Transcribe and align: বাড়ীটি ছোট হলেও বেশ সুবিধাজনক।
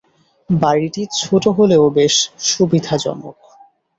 বাড়ীটি 0.49 1.01
ছোট 1.19 1.43
হলেও 1.57 1.83
বেশ 1.89 2.15
সুবিধাজনক। 2.45 3.37